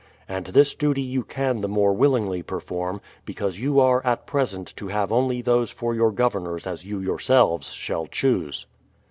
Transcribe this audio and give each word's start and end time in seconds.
And 0.27 0.47
this 0.47 0.73
duty 0.73 1.03
you 1.03 1.21
can 1.23 1.61
the 1.61 1.67
more 1.67 1.93
willingly 1.93 2.41
perform, 2.41 3.01
because 3.23 3.59
you 3.59 3.79
are 3.79 4.03
at 4.03 4.25
present 4.25 4.75
to 4.77 4.87
have 4.87 5.11
only 5.11 5.43
those 5.43 5.69
for 5.69 5.93
your 5.93 6.11
governors 6.11 6.65
as 6.65 6.83
you 6.83 6.97
yourselves 6.99 7.71
shall 7.71 8.07
choose. 8.07 8.65